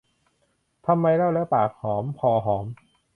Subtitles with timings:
[0.87, 2.65] ทำไมเล่าแล้วปากหอมคอหอม